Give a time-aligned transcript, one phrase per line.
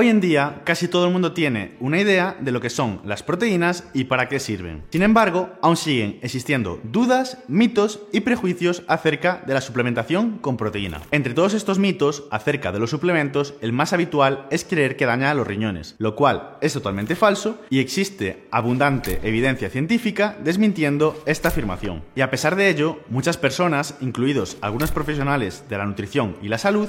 [0.00, 3.24] Hoy en día casi todo el mundo tiene una idea de lo que son las
[3.24, 4.84] proteínas y para qué sirven.
[4.90, 11.02] Sin embargo, aún siguen existiendo dudas, mitos y prejuicios acerca de la suplementación con proteína.
[11.10, 15.32] Entre todos estos mitos acerca de los suplementos, el más habitual es creer que daña
[15.32, 21.48] a los riñones, lo cual es totalmente falso y existe abundante evidencia científica desmintiendo esta
[21.48, 22.04] afirmación.
[22.14, 26.58] Y a pesar de ello, muchas personas, incluidos algunos profesionales de la nutrición y la
[26.58, 26.88] salud,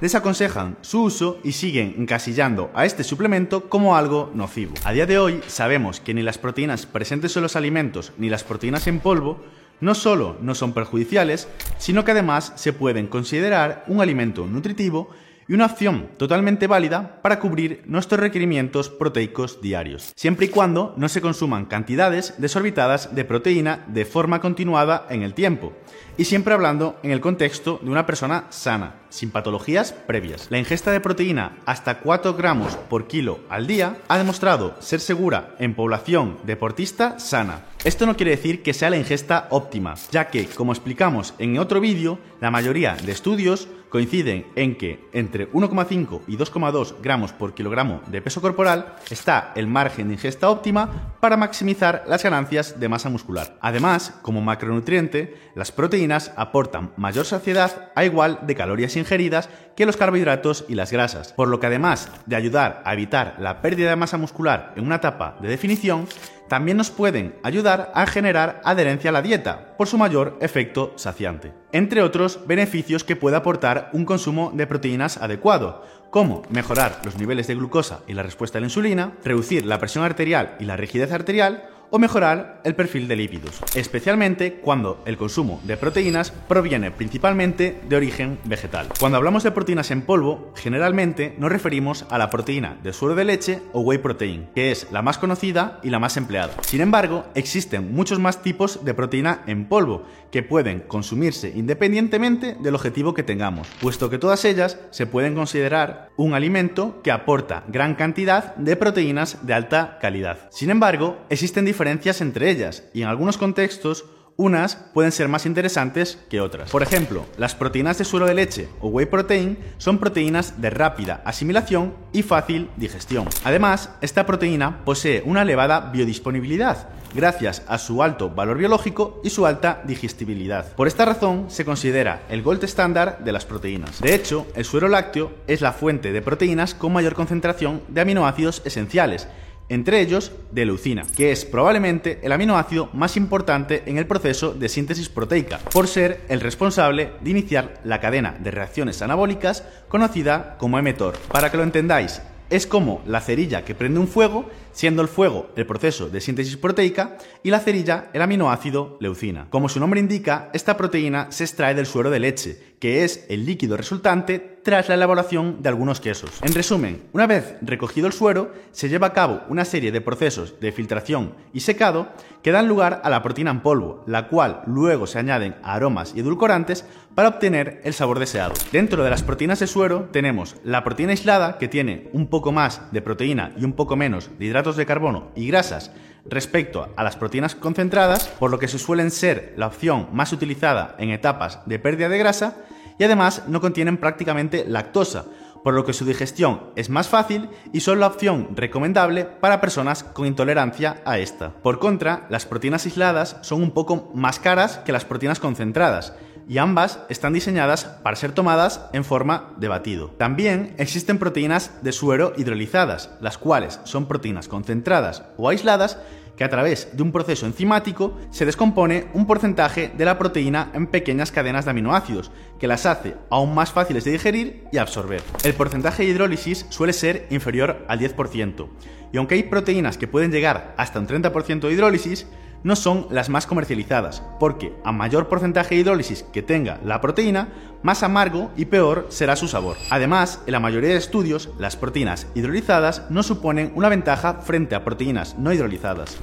[0.00, 4.74] desaconsejan su uso y siguen encasillando a este suplemento como algo nocivo.
[4.84, 8.44] A día de hoy sabemos que ni las proteínas presentes en los alimentos ni las
[8.44, 9.40] proteínas en polvo
[9.80, 15.10] no solo no son perjudiciales, sino que además se pueden considerar un alimento nutritivo
[15.48, 21.08] y una opción totalmente válida para cubrir nuestros requerimientos proteicos diarios, siempre y cuando no
[21.08, 25.72] se consuman cantidades desorbitadas de proteína de forma continuada en el tiempo,
[26.18, 30.48] y siempre hablando en el contexto de una persona sana, sin patologías previas.
[30.50, 35.54] La ingesta de proteína hasta 4 gramos por kilo al día ha demostrado ser segura
[35.58, 37.62] en población deportista sana.
[37.84, 41.80] Esto no quiere decir que sea la ingesta óptima, ya que, como explicamos en otro
[41.80, 48.00] vídeo, la mayoría de estudios coinciden en que entre 1,5 y 2,2 gramos por kilogramo
[48.06, 53.08] de peso corporal está el margen de ingesta óptima para maximizar las ganancias de masa
[53.08, 53.56] muscular.
[53.60, 59.96] Además, como macronutriente, las proteínas aportan mayor saciedad a igual de calorías ingeridas que los
[59.96, 63.96] carbohidratos y las grasas, por lo que además de ayudar a evitar la pérdida de
[63.96, 66.06] masa muscular en una etapa de definición,
[66.48, 71.52] también nos pueden ayudar a generar adherencia a la dieta por su mayor efecto saciante.
[71.72, 77.46] Entre otros beneficios que puede aportar un consumo de proteínas adecuado, como mejorar los niveles
[77.46, 81.12] de glucosa y la respuesta a la insulina, reducir la presión arterial y la rigidez
[81.12, 87.80] arterial, o mejorar el perfil de lípidos, especialmente cuando el consumo de proteínas proviene principalmente
[87.88, 88.88] de origen vegetal.
[88.98, 93.24] Cuando hablamos de proteínas en polvo, generalmente nos referimos a la proteína de suero de
[93.24, 96.52] leche o whey protein, que es la más conocida y la más empleada.
[96.62, 102.74] Sin embargo, existen muchos más tipos de proteína en polvo que pueden consumirse independientemente del
[102.74, 107.94] objetivo que tengamos, puesto que todas ellas se pueden considerar un alimento que aporta gran
[107.94, 110.48] cantidad de proteínas de alta calidad.
[110.50, 116.18] Sin embargo, existen diferencias entre ellas y en algunos contextos unas pueden ser más interesantes
[116.28, 116.72] que otras.
[116.72, 121.22] Por ejemplo, las proteínas de suero de leche o whey protein son proteínas de rápida
[121.24, 123.28] asimilación y fácil digestión.
[123.44, 129.46] Además, esta proteína posee una elevada biodisponibilidad gracias a su alto valor biológico y su
[129.46, 130.72] alta digestibilidad.
[130.74, 134.00] Por esta razón se considera el gold estándar de las proteínas.
[134.00, 138.62] De hecho, el suero lácteo es la fuente de proteínas con mayor concentración de aminoácidos
[138.64, 139.28] esenciales
[139.68, 144.68] entre ellos de leucina, que es probablemente el aminoácido más importante en el proceso de
[144.68, 150.80] síntesis proteica, por ser el responsable de iniciar la cadena de reacciones anabólicas conocida como
[150.80, 151.18] mTOR.
[151.30, 155.50] Para que lo entendáis, es como la cerilla que prende un fuego, siendo el fuego
[155.56, 159.48] el proceso de síntesis proteica y la cerilla el aminoácido leucina.
[159.50, 163.44] Como su nombre indica, esta proteína se extrae del suero de leche, que es el
[163.44, 166.30] líquido resultante tras la elaboración de algunos quesos.
[166.42, 170.60] En resumen, una vez recogido el suero, se lleva a cabo una serie de procesos
[170.60, 172.08] de filtración y secado
[172.42, 176.20] que dan lugar a la proteína en polvo, la cual luego se añaden aromas y
[176.20, 176.84] edulcorantes
[177.14, 178.52] para obtener el sabor deseado.
[178.70, 182.82] Dentro de las proteínas de suero tenemos la proteína aislada, que tiene un poco más
[182.92, 185.92] de proteína y un poco menos de hidratos de carbono y grasas
[186.26, 191.08] respecto a las proteínas concentradas, por lo que suelen ser la opción más utilizada en
[191.08, 192.56] etapas de pérdida de grasa
[192.98, 195.24] y además no contienen prácticamente lactosa,
[195.62, 200.02] por lo que su digestión es más fácil y son la opción recomendable para personas
[200.04, 201.52] con intolerancia a esta.
[201.52, 206.14] Por contra, las proteínas aisladas son un poco más caras que las proteínas concentradas
[206.48, 210.08] y ambas están diseñadas para ser tomadas en forma de batido.
[210.18, 215.98] También existen proteínas de suero hidrolizadas, las cuales son proteínas concentradas o aisladas
[216.38, 220.86] que a través de un proceso enzimático se descompone un porcentaje de la proteína en
[220.86, 222.30] pequeñas cadenas de aminoácidos,
[222.60, 225.20] que las hace aún más fáciles de digerir y absorber.
[225.42, 228.68] El porcentaje de hidrólisis suele ser inferior al 10%,
[229.12, 232.28] y aunque hay proteínas que pueden llegar hasta un 30% de hidrólisis,
[232.62, 237.48] no son las más comercializadas, porque a mayor porcentaje de hidrólisis que tenga la proteína,
[237.82, 239.76] más amargo y peor será su sabor.
[239.90, 244.84] Además, en la mayoría de estudios, las proteínas hidrolizadas no suponen una ventaja frente a
[244.84, 246.18] proteínas no hidrolizadas.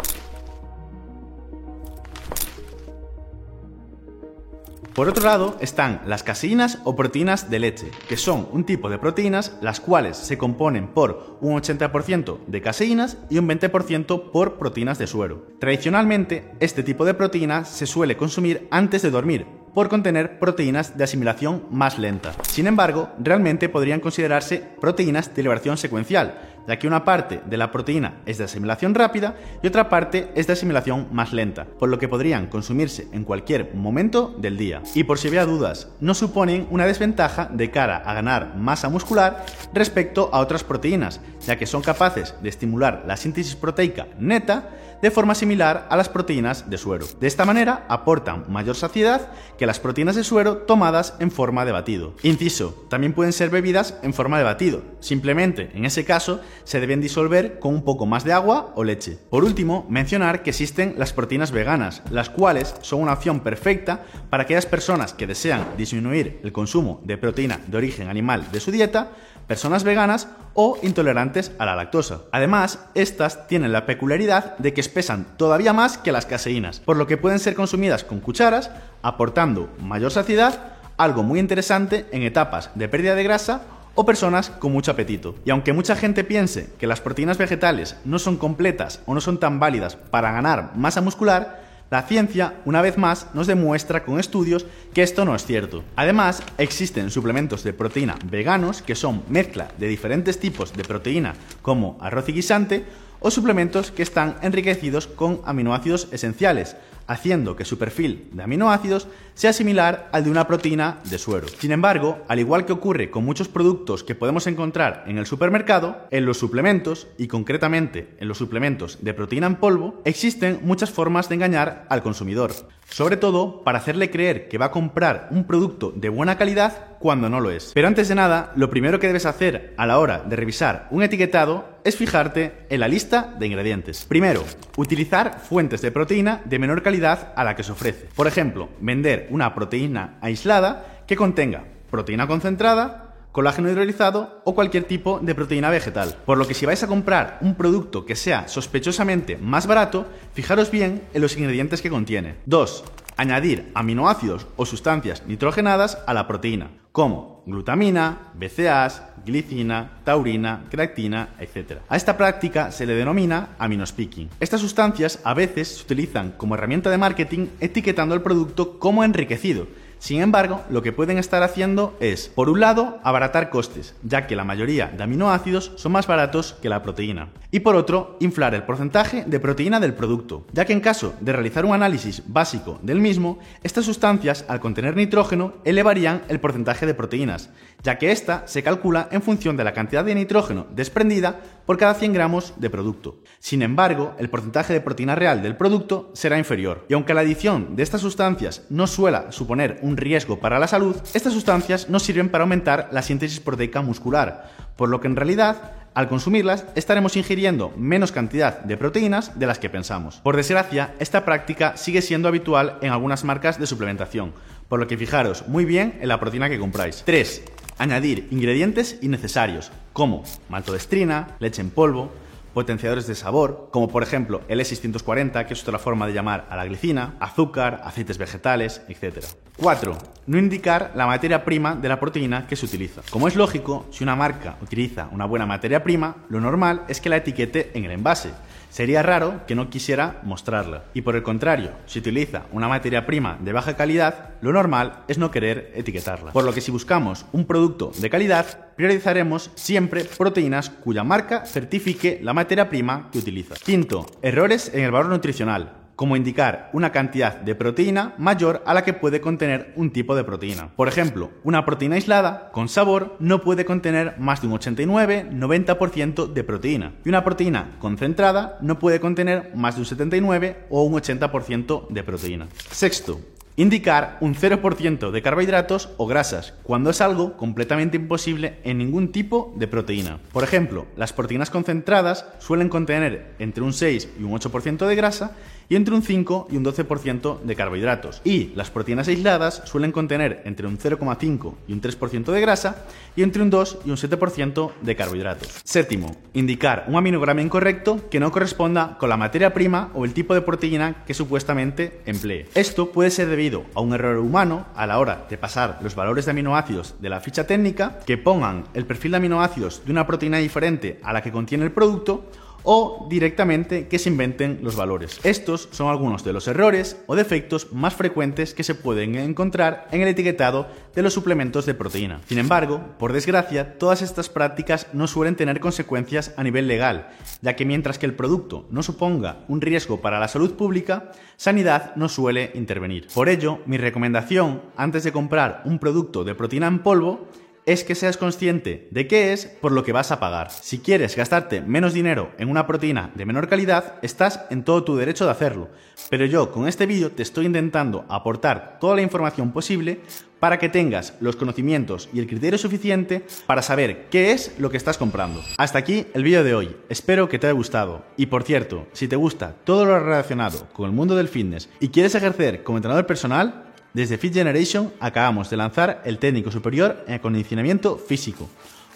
[4.96, 8.98] Por otro lado están las caseínas o proteínas de leche, que son un tipo de
[8.98, 14.98] proteínas las cuales se componen por un 80% de caseínas y un 20% por proteínas
[14.98, 15.48] de suero.
[15.60, 21.04] Tradicionalmente, este tipo de proteínas se suele consumir antes de dormir, por contener proteínas de
[21.04, 22.34] asimilación más lenta.
[22.44, 27.72] Sin embargo, realmente podrían considerarse proteínas de liberación secuencial, ya que una parte de la
[27.72, 32.00] proteína es de asimilación rápida y otra parte es de asimilación más lenta, por lo
[32.00, 34.82] que podrían consumirse en cualquier momento del día.
[34.96, 39.46] Y por si había dudas, no suponen una desventaja de cara a ganar masa muscular
[39.74, 44.70] respecto a otras proteínas, ya que son capaces de estimular la síntesis proteica neta
[45.06, 47.06] de forma similar a las proteínas de suero.
[47.20, 51.72] De esta manera aportan mayor saciedad que las proteínas de suero tomadas en forma de
[51.72, 52.16] batido.
[52.24, 54.82] Inciso, también pueden ser bebidas en forma de batido.
[55.02, 59.20] Simplemente, en ese caso, se deben disolver con un poco más de agua o leche.
[59.30, 64.42] Por último, mencionar que existen las proteínas veganas, las cuales son una opción perfecta para
[64.42, 69.12] aquellas personas que desean disminuir el consumo de proteína de origen animal de su dieta,
[69.48, 72.22] personas veganas o intolerantes a la lactosa.
[72.32, 77.08] Además, estas tienen la peculiaridad de que espesan todavía más que las caseínas, por lo
[77.08, 78.72] que pueden ser consumidas con cucharas,
[79.02, 83.62] aportando mayor saciedad, algo muy interesante en etapas de pérdida de grasa
[83.96, 85.36] o personas con mucho apetito.
[85.46, 89.40] Y aunque mucha gente piense que las proteínas vegetales no son completas o no son
[89.40, 94.66] tan válidas para ganar masa muscular, la ciencia, una vez más, nos demuestra con estudios
[94.94, 95.84] que esto no es cierto.
[95.96, 101.98] Además, existen suplementos de proteína veganos que son mezcla de diferentes tipos de proteína como
[102.02, 102.86] arroz y guisante
[103.20, 106.76] o suplementos que están enriquecidos con aminoácidos esenciales,
[107.08, 111.48] haciendo que su perfil de aminoácidos sea similar al de una proteína de suero.
[111.48, 116.08] Sin embargo, al igual que ocurre con muchos productos que podemos encontrar en el supermercado,
[116.12, 121.30] en los suplementos, y concretamente en los suplementos de proteína en polvo, existen muchas formas
[121.30, 122.52] de engañar al consumidor,
[122.90, 127.30] sobre todo para hacerle creer que va a comprar un producto de buena calidad cuando
[127.30, 127.72] no lo es.
[127.74, 131.04] Pero antes de nada, lo primero que debes hacer a la hora de revisar un
[131.04, 134.06] etiquetado es fijarte en la lista de ingredientes.
[134.06, 134.44] Primero,
[134.76, 138.08] utilizar fuentes de proteína de menor calidad a la que se ofrece.
[138.16, 141.64] Por ejemplo, vender una proteína aislada que contenga
[141.96, 146.16] proteína concentrada, colágeno hidrolizado o cualquier tipo de proteína vegetal.
[146.26, 150.72] Por lo que si vais a comprar un producto que sea sospechosamente más barato, fijaros
[150.72, 152.36] bien en los ingredientes que contiene.
[152.46, 153.05] 2.
[153.18, 161.80] Añadir aminoácidos o sustancias nitrogenadas a la proteína, como glutamina, BCAAs, glicina, taurina, creatina, etc.
[161.88, 164.30] A esta práctica se le denomina aminospicking.
[164.40, 169.68] Estas sustancias a veces se utilizan como herramienta de marketing etiquetando el producto como enriquecido,
[170.06, 174.36] sin embargo, lo que pueden estar haciendo es, por un lado, abaratar costes, ya que
[174.36, 177.30] la mayoría de aminoácidos son más baratos que la proteína.
[177.50, 181.34] Y por otro, inflar el porcentaje de proteína del producto, ya que en caso de
[181.34, 186.94] realizar un análisis básico del mismo, estas sustancias, al contener nitrógeno, elevarían el porcentaje de
[186.94, 187.50] proteínas,
[187.82, 191.96] ya que ésta se calcula en función de la cantidad de nitrógeno desprendida por cada
[191.96, 193.22] 100 gramos de producto.
[193.40, 196.86] Sin embargo, el porcentaje de proteína real del producto será inferior.
[196.90, 200.96] Y aunque la adición de estas sustancias no suela suponer un riesgo para la salud,
[201.14, 205.72] estas sustancias no sirven para aumentar la síntesis proteica muscular, por lo que en realidad
[205.94, 210.18] al consumirlas estaremos ingiriendo menos cantidad de proteínas de las que pensamos.
[210.18, 214.34] Por desgracia, esta práctica sigue siendo habitual en algunas marcas de suplementación,
[214.68, 217.04] por lo que fijaros muy bien en la proteína que compráis.
[217.06, 217.44] 3.
[217.78, 222.12] Añadir ingredientes innecesarios, como maltodestrina, leche en polvo,
[222.56, 226.56] potenciadores de sabor, como por ejemplo el E640, que es otra forma de llamar a
[226.56, 229.26] la glicina, azúcar, aceites vegetales, etc.
[229.58, 229.98] 4.
[230.28, 233.02] No indicar la materia prima de la proteína que se utiliza.
[233.12, 237.10] Como es lógico, si una marca utiliza una buena materia prima, lo normal es que
[237.10, 238.32] la etiquete en el envase.
[238.76, 240.84] Sería raro que no quisiera mostrarla.
[240.94, 245.18] Y por el contrario, si utiliza una materia prima de baja calidad, lo normal es
[245.18, 246.34] no querer etiquetarla.
[246.34, 252.20] Por lo que si buscamos un producto de calidad, priorizaremos siempre proteínas cuya marca certifique
[252.22, 253.56] la materia prima que utiliza.
[253.56, 258.84] Quinto, errores en el valor nutricional como indicar una cantidad de proteína mayor a la
[258.84, 260.70] que puede contener un tipo de proteína.
[260.76, 266.44] Por ejemplo, una proteína aislada con sabor no puede contener más de un 89-90% de
[266.44, 271.88] proteína y una proteína concentrada no puede contener más de un 79 o un 80%
[271.90, 272.48] de proteína.
[272.72, 273.20] Sexto,
[273.58, 279.54] Indicar un 0% de carbohidratos o grasas, cuando es algo completamente imposible en ningún tipo
[279.56, 280.20] de proteína.
[280.34, 285.38] Por ejemplo, las proteínas concentradas suelen contener entre un 6 y un 8% de grasa
[285.70, 288.22] y entre un 5 y un 12% de carbohidratos.
[288.24, 293.24] Y las proteínas aisladas suelen contener entre un 0,5 y un 3% de grasa y
[293.24, 295.62] entre un 2 y un 7% de carbohidratos.
[295.64, 300.34] Séptimo, indicar un aminograma incorrecto que no corresponda con la materia prima o el tipo
[300.34, 302.48] de proteína que supuestamente emplee.
[302.56, 306.26] Esto puede ser debido a un error humano a la hora de pasar los valores
[306.26, 310.38] de aminoácidos de la ficha técnica, que pongan el perfil de aminoácidos de una proteína
[310.38, 312.30] diferente a la que contiene el producto
[312.66, 315.20] o directamente que se inventen los valores.
[315.24, 320.02] Estos son algunos de los errores o defectos más frecuentes que se pueden encontrar en
[320.02, 322.22] el etiquetado de los suplementos de proteína.
[322.28, 327.10] Sin embargo, por desgracia, todas estas prácticas no suelen tener consecuencias a nivel legal,
[327.42, 331.96] ya que mientras que el producto no suponga un riesgo para la salud pública, Sanidad
[331.96, 333.08] no suele intervenir.
[333.14, 337.28] Por ello, mi recomendación antes de comprar un producto de proteína en polvo
[337.66, 340.52] es que seas consciente de qué es por lo que vas a pagar.
[340.52, 344.96] Si quieres gastarte menos dinero en una proteína de menor calidad, estás en todo tu
[344.96, 345.70] derecho de hacerlo.
[346.10, 350.02] Pero yo con este vídeo te estoy intentando aportar toda la información posible
[350.40, 354.78] para que tengas los conocimientos y el criterio suficiente para saber qué es lo que
[354.78, 355.42] estás comprando.
[355.58, 358.04] Hasta aquí el vídeo de hoy, espero que te haya gustado.
[358.18, 361.90] Y por cierto, si te gusta todo lo relacionado con el mundo del fitness y
[361.90, 363.65] quieres ejercer como entrenador personal,
[363.96, 368.50] desde Fit Generation acabamos de lanzar el técnico superior en acondicionamiento físico,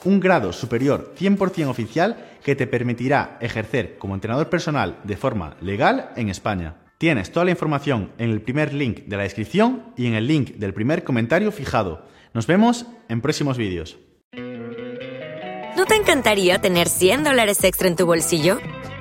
[0.03, 6.11] un grado superior 100% oficial que te permitirá ejercer como entrenador personal de forma legal
[6.17, 6.75] en España.
[6.97, 10.55] Tienes toda la información en el primer link de la descripción y en el link
[10.55, 12.05] del primer comentario fijado.
[12.33, 13.97] Nos vemos en próximos vídeos.
[15.77, 18.59] ¿No te encantaría tener 100 dólares extra en tu bolsillo?